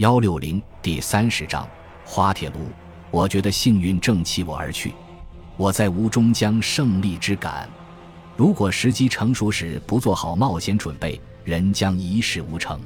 [0.00, 1.68] 幺六零第三十章
[2.06, 2.60] 滑铁卢。
[3.10, 4.94] 我觉得幸运正弃我而去，
[5.58, 7.68] 我在无中将胜利之感。
[8.34, 12.80] 如果时机成熟时不做好冒险准备，人将一事无成。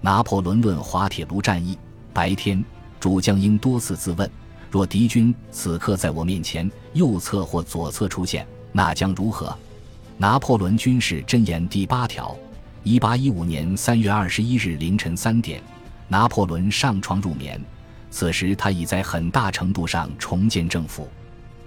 [0.00, 1.78] 拿破仑论滑铁卢战役。
[2.12, 2.64] 白天，
[2.98, 4.28] 主将应多次自问：
[4.72, 9.56] 若敌军此刻在我面前右侧或左侧出现，那将如何？
[10.18, 12.36] 拿破仑军事箴言第八条：
[12.82, 15.62] 一八一五年三月二十一日凌晨三点。
[16.10, 17.58] 拿破仑上床入眠，
[18.10, 21.08] 此时他已在很大程度上重建政府。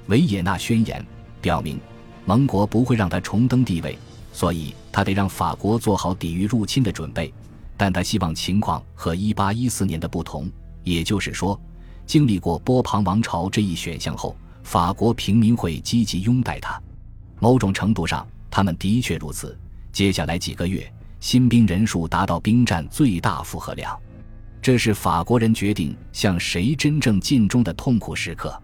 [0.08, 1.04] 维也纳宣言
[1.42, 1.80] 表明，
[2.26, 3.98] 盟国不会让他重登帝位，
[4.34, 7.34] 所以他得让法国做好抵御入侵的准备。
[7.78, 10.52] 但他希望情况和1814年的不同，
[10.84, 11.60] 也就是说，
[12.06, 16.78] 经历过波旁王朝这一选项后，法国平民会积极拥戴他。
[17.40, 19.58] 某种程度上，他们的确如此。
[19.94, 20.86] 接下来几个月，
[21.22, 23.98] 新兵人数达到兵站最大负荷量。
[24.64, 28.58] 这是法国人决定向谁真正尽忠的痛苦时刻。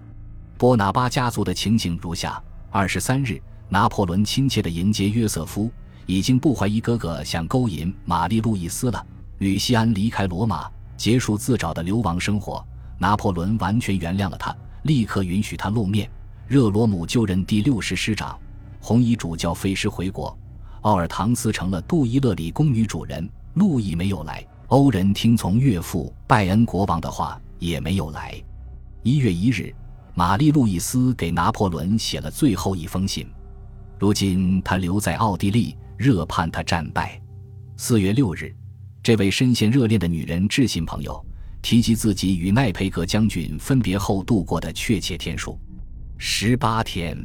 [0.58, 2.42] 波拿巴家族的情景如下：
[2.72, 5.70] 二十三日，拿破仑亲切地迎接约瑟夫，
[6.06, 9.06] 已经不怀疑哥哥想勾引玛丽路易斯了。
[9.40, 12.66] 吕西安离开罗马，结束自找的流亡生活。
[12.98, 16.10] 拿破仑完全原谅了他，立刻允许他露面。
[16.48, 18.40] 热罗姆就任第六师师长，
[18.80, 20.34] 红衣主教飞师回国。
[20.84, 24.46] 奥尔唐斯成了杜伊勒里宫女主人，路易没有来。
[24.70, 28.40] 欧人听从岳父拜恩国王的话，也没有来。
[29.02, 29.74] 一月一日，
[30.14, 33.28] 玛丽路易斯给拿破仑写了最后一封信。
[33.98, 37.20] 如今他留在奥地利，热盼他战败。
[37.78, 38.56] 四月六日，
[39.02, 41.20] 这位深陷热恋的女人致信朋友，
[41.64, 45.58] 提及自己与奈培格将军分别后度过的确切天数：
[46.20, 47.18] 十八天。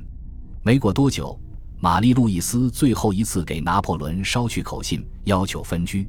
[0.63, 1.39] 没过多久，
[1.79, 6.09] 玛丽路易斯最后一次给拿破仑捎去口信，要求分居。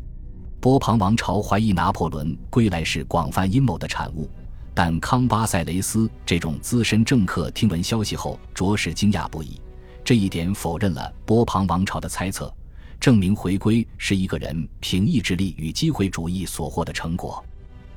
[0.66, 4.27] 波旁王朝怀疑拿破仑归来是广泛阴谋的产物，
[4.73, 9.61] 但康巴塞雷斯这种资深政客听闻消息后着实惊讶不已。
[10.03, 12.51] 这一点否认了波旁王朝的猜测，
[13.00, 17.45] 证明回归是一个人凭意志力与机会主义所获的成果。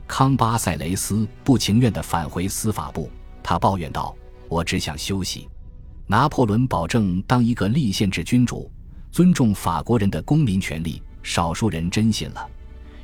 [0.06, 3.10] 康巴塞雷斯不情愿地返回司法部，
[3.43, 4.14] 他抱怨道
[4.47, 5.48] ：“我只想休息。”
[6.06, 8.70] 拿破仑保证当一个立宪制君主，
[9.10, 12.47] 尊重法国人的公民权利，少数人真信了。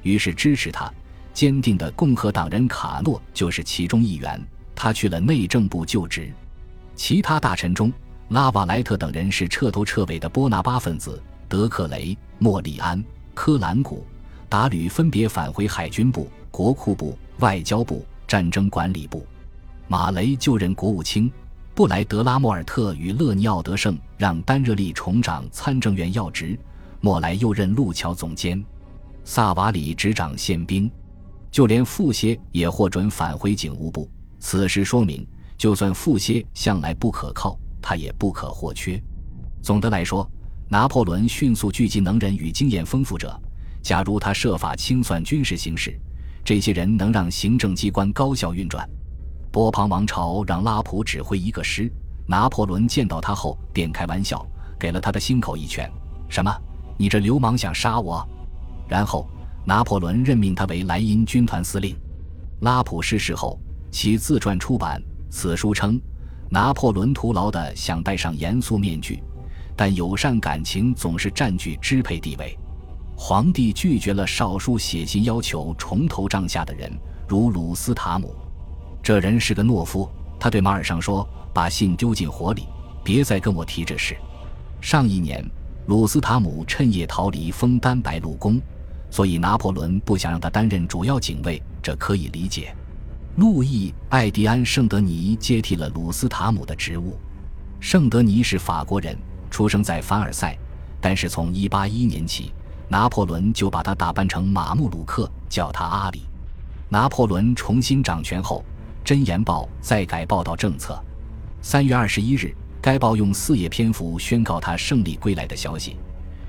[0.04, 0.88] 于是支持他
[1.32, 4.40] 坚定的共和党人卡诺就是其中一员。
[4.76, 6.32] 他去了内政部就职。
[6.94, 7.92] 其他大臣中，
[8.28, 11.20] 拉瓦莱特等人是彻头彻尾的波拿巴分子。
[11.48, 13.02] 德克雷、莫里安、
[13.34, 14.04] 科兰古、
[14.48, 19.24] 达吕分别返回海军部、国库部、外交部、战争管理部。
[19.86, 21.30] 马雷就任国务卿。
[21.74, 26.58] 布莱德拉莫尔特与勒尼奥德胜让丹热利重掌参政院要职。
[27.00, 28.64] 莫莱又任路桥总监。
[29.24, 30.90] 萨瓦里执掌宪兵，
[31.50, 34.08] 就连富歇也获准返回警务部。
[34.38, 35.26] 此事说明，
[35.56, 39.02] 就算富歇向来不可靠，他也不可或缺。
[39.62, 40.30] 总的来说，
[40.68, 43.40] 拿破仑迅速聚集能人与经验丰富者。
[43.82, 45.98] 假如他设法清算军事形势，
[46.44, 48.88] 这些人能让行政机关高效运转。
[49.50, 51.90] 波旁王朝让拉普指挥一个师，
[52.26, 54.46] 拿破仑见到他后便开玩笑，
[54.78, 55.90] 给了他的心口一拳
[56.28, 56.54] ：“什么？
[56.98, 58.26] 你这流氓想杀我？”
[58.88, 59.28] 然后，
[59.64, 61.96] 拿破仑任命他为莱茵军团司令。
[62.60, 63.58] 拉普逝世后，
[63.90, 65.02] 其自传出版。
[65.30, 66.00] 此书称，
[66.48, 69.22] 拿破仑徒劳地想戴上严肃面具，
[69.74, 72.56] 但友善感情总是占据支配地位。
[73.16, 76.92] 皇帝拒绝了少数写信要求重头帐下的人，
[77.28, 78.34] 如鲁斯塔姆。
[79.02, 80.08] 这人是个懦夫。
[80.38, 82.66] 他对马尔尚说：“把信丢进火里，
[83.02, 84.16] 别再跟我提这事。”
[84.80, 85.44] 上一年，
[85.86, 88.60] 鲁斯塔姆趁夜逃离枫丹白露宫。
[89.14, 92.74] 所以拿破仑不想让他担任主要警卫，这可以理解。
[93.36, 97.16] 路易·艾迪安·圣德尼接替了鲁斯塔姆的职务。
[97.78, 99.16] 圣德尼是法国人，
[99.52, 100.58] 出生在凡尔赛，
[101.00, 102.52] 但是从181年起，
[102.88, 106.22] 拿破仑就把他打扮成马穆鲁克，叫他阿里。
[106.88, 108.64] 拿破仑重新掌权后，
[109.06, 111.00] 《真言报》再改报道政策。
[111.62, 115.96] 3月21日，该报用四页篇幅宣告他胜利归来的消息。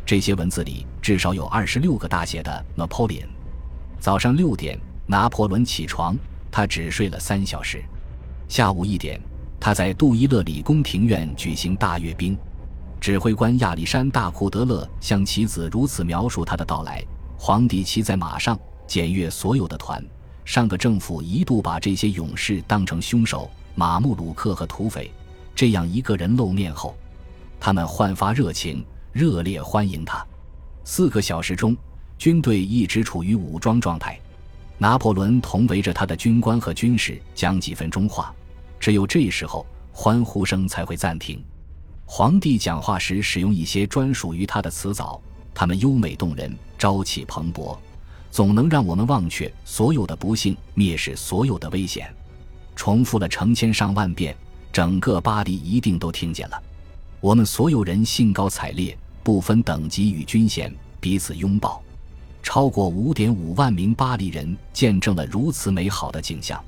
[0.06, 3.26] 这些文字里至少有二十六个大写的 Napoleon。
[4.00, 6.16] 早上六点，拿破仑起床，
[6.52, 7.84] 他只睡了三小时。
[8.48, 9.20] 下午一点，
[9.60, 12.38] 他在杜伊勒里宫庭院举行大阅兵。
[13.02, 17.04] 指挥官亚历山大库德勒向其子如此描述他的到来：
[17.36, 20.04] 皇帝骑在马上，检阅所有的团。
[20.44, 25.12] 上个政府一度把这些勇士当成凶手，马穆鲁克和土匪。
[25.56, 26.96] 这样一个人露面后，
[27.60, 28.86] 他们焕发热情。
[29.16, 30.28] 热烈欢迎他。
[30.84, 31.74] 四个小时中，
[32.18, 34.20] 军队一直处于武装状态。
[34.78, 38.36] 拿破仑同围着他的军官和军士讲几分钟话，
[38.78, 41.42] 只有这时候欢呼声才会暂停。
[42.04, 45.22] 皇帝讲话时使用一些专属于他的词藻，
[45.54, 47.78] 他们优美动人，朝气蓬勃，
[48.30, 52.14] 总能让我们忘却所有的不幸，蔑视所有的危险。
[52.76, 54.36] 重复了成千上万遍，
[54.74, 56.62] 整个巴黎一定都听见了。
[57.22, 61.82] 我们所有人兴高采烈，不分等级与军衔，彼此拥抱。
[62.44, 66.64] 超过五点五万名巴黎人见证了如此美好的景象，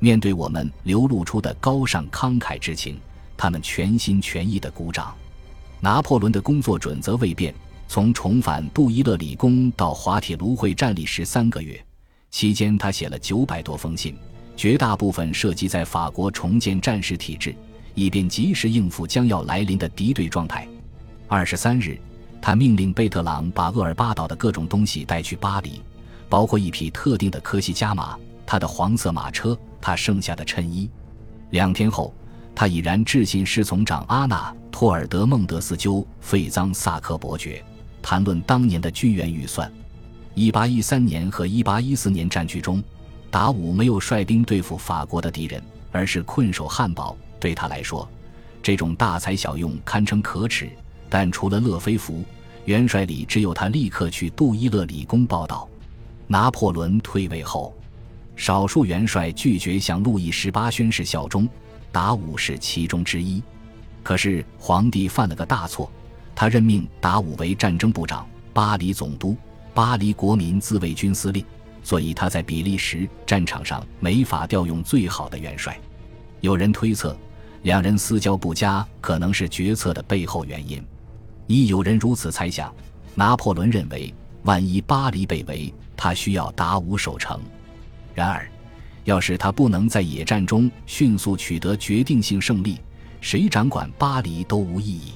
[0.00, 2.98] 面对我们流露出的高尚慷慨之情，
[3.36, 5.14] 他们全心全意的鼓掌。
[5.78, 7.54] 拿破仑的工作准则未变，
[7.86, 11.80] 从重返杜伊勒里宫到滑铁卢会战历时三个月
[12.32, 14.16] 期间，他写了九百多封信，
[14.56, 17.54] 绝大部分涉及在法国重建战时体制，
[17.94, 20.66] 以便及时应付将要来临的敌对状态。
[21.30, 21.96] 二十三日。
[22.42, 25.80] 他命令贝特朗把厄尔巴岛的各种东西带去巴黎，
[26.28, 30.90] 包括一匹特定的科西嘉马、他的黄色马车、他剩下的衬衣。
[31.50, 32.12] 两天后，
[32.52, 37.62] 他已然致信侍从长阿纳托尔德孟德斯鸠费桑萨克伯爵，
[38.02, 39.70] 谈论当年的军援预算。
[40.34, 42.82] 一八一三年和一八一四年战局中，
[43.30, 45.62] 达武没有率兵对付法国的敌人，
[45.92, 47.16] 而是困守汉堡。
[47.38, 48.08] 对他来说，
[48.62, 50.68] 这种大材小用堪称可耻。
[51.10, 52.24] 但除了勒菲弗
[52.64, 55.68] 元帅里，只有他立刻去杜伊勒里宫报道。
[56.28, 57.74] 拿破仑退位后，
[58.36, 61.48] 少数元帅拒绝向路易十八宣誓效忠，
[61.90, 63.42] 达武是其中之一。
[64.04, 65.90] 可是皇帝犯了个大错，
[66.32, 69.36] 他任命达武为战争部长、巴黎总督、
[69.74, 71.44] 巴黎国民自卫军司令，
[71.82, 75.76] 所以他在比利时战场上没法调用最好的元帅。
[76.40, 77.16] 有人推测，
[77.62, 80.80] 两人私交不佳可能是决策的背后原因。
[81.50, 82.72] 亦有人如此猜想。
[83.12, 84.14] 拿破仑认为，
[84.44, 87.40] 万一巴黎被围，他需要达武守城。
[88.14, 88.48] 然而，
[89.02, 92.78] 要是他不能在野战中迅速取得决定性胜利，
[93.20, 95.14] 谁掌管巴黎都无意义。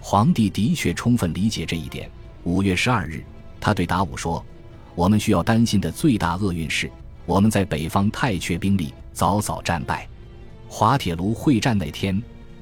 [0.00, 2.10] 皇帝的确充分理解这一点。
[2.42, 3.22] 五月十二日，
[3.60, 4.44] 他对达武说
[4.96, 6.90] ：“我们需要担心的最大厄运是，
[7.26, 10.08] 我们在北方太缺兵力，早早战败。
[10.68, 12.20] 滑铁卢会战那天。”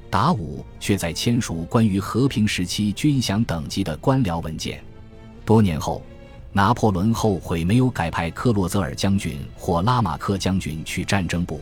[0.09, 4.83] 达武却在签署关于和平时期军饷等级的官僚文件。
[5.45, 6.01] 多年后，
[6.51, 11.61] 拿破仑后悔没有改派克洛泽尔将军或拉马克将军去战争部。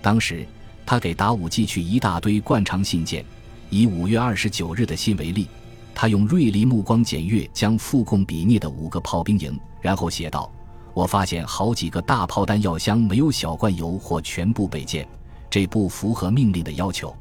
[0.00, 0.46] 当时，
[0.86, 3.24] 他给达武寄去一大堆惯常信件。
[3.70, 5.48] 以五月二十九日的信为例，
[5.94, 10.52] 他用锐利目光检阅将附贡比涅的五个炮兵营，然后写道
[10.94, 15.08] ：“我发现好几个大炮弹药箱没有小罐油或全部备件，
[15.50, 17.14] 这不符合命令的要求。”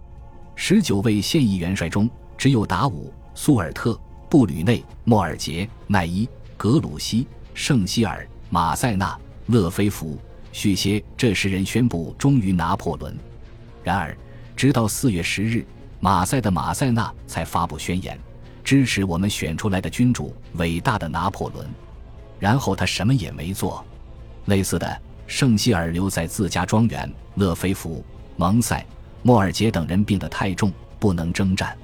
[0.56, 9.18] 十九位现役元帅中，只有达武、苏尔特、布吕内、莫尔杰、奈伊、格鲁希、圣希尔、马塞纳、
[9.48, 10.18] 勒菲弗、
[10.52, 13.18] 叙歇这十人宣布忠于拿破仑。
[13.84, 14.16] 然而，
[14.56, 15.66] 直到四月十日，
[16.00, 18.18] 马赛的马塞纳才发布宣言，
[18.64, 21.68] 支持我们选出来的君主——伟大的拿破仑。
[22.40, 23.84] 然后他什么也没做。
[24.46, 28.04] 类似的，圣希尔留在自家庄园，勒菲弗、
[28.38, 28.86] 蒙塞。
[29.24, 31.76] 莫尔杰等人病得太重，不能征战。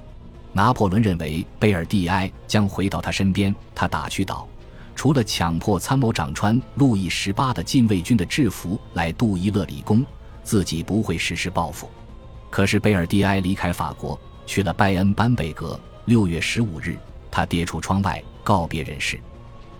[0.52, 4.48] 拿破仑认为贝尔蒂埃将回到他身边，他打趣道
[4.94, 10.06] ：“除了强迫参谋长穿路易十八的禁卫军的制服来杜伊勒里宫，
[10.44, 11.90] 自己不会实施报复。”
[12.52, 15.80] 可是贝尔蒂埃离开法国，去了拜恩班贝格。
[16.06, 16.98] 六月十五日，
[17.30, 19.20] 他跌出窗外，告别人世。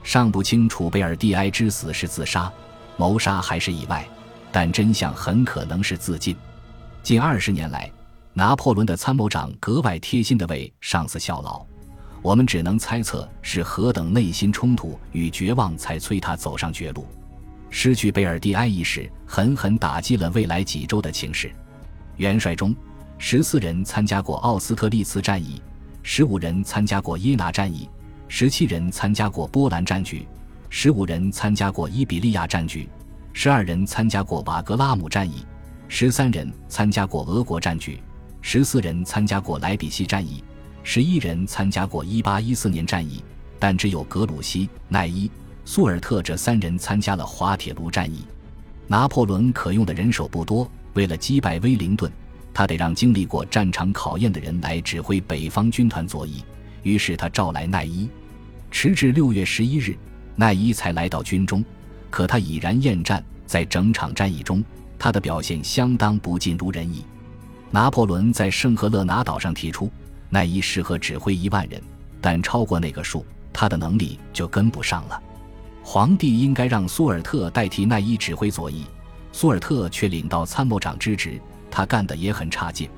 [0.04, 2.50] 尚不清楚贝尔蒂埃之死是自杀、
[2.96, 4.08] 谋杀还是意外，
[4.52, 6.38] 但真相很可能是自尽。
[7.10, 7.92] 近二十年来，
[8.34, 11.66] 拿破仑的参谋长格外贴心地为上司效劳。
[12.22, 17.08] 我们只能猜测是何等内心冲突与绝望，才催他走上绝路。
[17.72, 21.52] 失去贝尔蒂埃一事，狠狠打击了未来几周的情势。
[22.18, 22.76] 元帅中，
[23.18, 25.60] 十四人参加过奥斯特利茨战役，
[26.04, 27.90] 十五人参加过耶拿战役，
[28.28, 30.28] 十七人参加过波兰战局，
[30.70, 32.88] 十五人参加过伊比利亚战局，
[33.34, 35.44] 十二人参加过瓦格拉姆战役。
[35.92, 38.00] 十三人参加过俄国战局，
[38.42, 40.44] 十四人参加过莱比锡战役，
[40.84, 43.24] 十一人参加过一八一四年战役，
[43.58, 45.30] 但只有格鲁希、奈伊、
[45.66, 48.24] 苏尔特这三人参加了滑铁卢战役。
[48.86, 52.10] 拿破仑可用的人手不多，为了击败威灵顿，
[52.54, 56.44] 他得让经历过战场考验的人来指挥北方军团左翼。
[56.84, 58.08] 于是他召来奈伊，
[58.70, 59.98] 迟至六月十一日，
[60.36, 61.66] 奈伊才来到军中。
[62.12, 64.64] 可他已然厌战，在整场战役中。
[65.00, 67.04] 他的表现相当不尽如人意。
[67.72, 69.90] 拿破仑在圣赫勒拿岛上提出，
[70.30, 71.82] 奈伊适合指挥一万人，
[72.20, 75.22] 但超过那个数，他的能力就跟不上了。
[75.84, 78.86] 皇帝应该让苏尔特代替奈伊指挥左翼，
[79.32, 81.40] 苏尔特却领到参谋长之职，
[81.72, 82.90] 他干得也很差劲。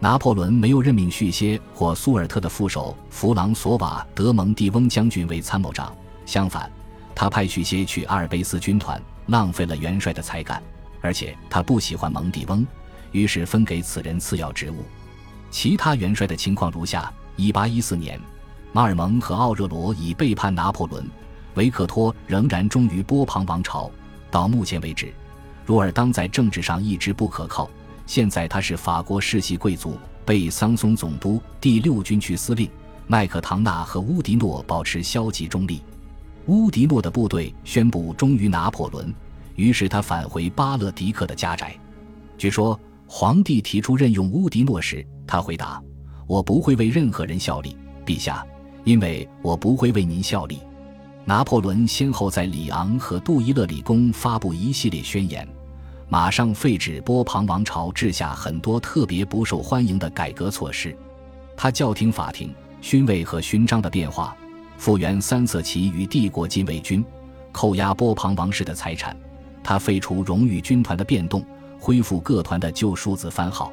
[0.00, 5.94] 拿破仑没有任命叙歇或苏尔特的副手弗朗索瓦·德蒙蒂翁将军为参谋长，
[6.26, 6.70] 相反，
[7.14, 10.62] 他派叙歇去阿尔卑斯军团，浪费了元帅的才干。
[11.04, 12.66] 而且他不喜欢蒙蒂翁，
[13.12, 14.76] 于是分给此人次要职务。
[15.50, 18.18] 其他元帅的情况如下：1814年，
[18.72, 21.06] 马尔蒙和奥热罗已背叛拿破仑，
[21.56, 23.90] 维克托仍然忠于波旁王朝。
[24.30, 25.12] 到目前为止，
[25.66, 27.68] 若尔当在政治上一直不可靠。
[28.06, 32.70] 现在他是法国世袭贵族，被桑松总督、第六军区司令
[33.06, 35.82] 麦克唐纳和乌迪诺保持消极中立。
[36.46, 39.14] 乌迪诺的部队宣布忠于拿破仑，
[39.54, 41.76] 于是他返回巴勒迪克的家宅。
[42.36, 45.82] 据说皇帝提出任用乌迪诺时，他回答
[46.26, 48.44] ：“我不会为任何人效力，陛下，
[48.84, 50.58] 因为我不会为您效力。”
[51.26, 55.46] 拿破仑先后在里昂和杜伊勒里宫发布一系列宣言。
[56.06, 60.94] 马上废止波旁王朝治下很多特别不受欢迎的改革措施，
[61.56, 64.36] 他叫停法庭、勋位和勋章的变化，
[64.76, 67.02] 复原三色旗与帝国禁卫军，
[67.52, 69.16] 扣押波旁王室的财产。
[69.64, 71.44] 他废除荣誉军团的变动，
[71.80, 73.72] 恢复各团的旧数字番号。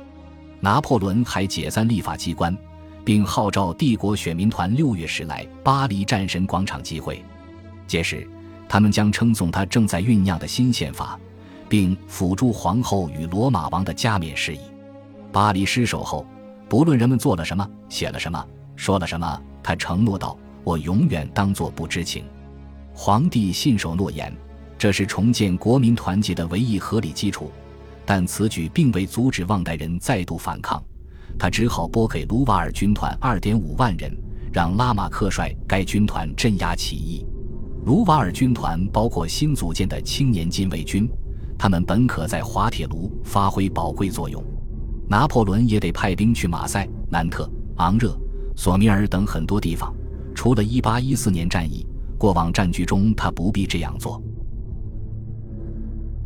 [0.60, 2.58] 拿破仑还解散立法机关，
[3.04, 7.24] 并号召帝国选民团六月时来巴黎战神广场集会，
[7.86, 8.28] 届时
[8.68, 11.20] 他们将称颂他正在酝酿的新宪法。
[11.72, 14.60] 并辅助皇后与罗马王的加冕事宜。
[15.32, 16.26] 巴黎失守后，
[16.68, 18.46] 不论人们做了什么、写了什么、
[18.76, 22.26] 说了什么，他承诺道：“我永远当作不知情。”
[22.94, 24.36] 皇帝信守诺言，
[24.82, 27.52] 这是重建国民团结的唯一合理基础。
[28.04, 30.84] 但此举并未阻止旺代人再度反抗，
[31.38, 34.12] 他只好拨给卢瓦尔军团二点五万人，
[34.52, 37.24] 让拉马克率该军团镇压起义。
[37.86, 41.08] 卢瓦尔军团包括新组建的青年禁卫军。
[41.60, 44.44] 他们本可在滑铁卢发挥宝贵作用，
[45.08, 48.20] 拿破仑也得派兵去马赛、南特、昂热、
[48.56, 49.94] 索米尔等很多地方。
[50.34, 51.86] 除了1814年战役，
[52.18, 54.20] 过往战局中他不必这样做。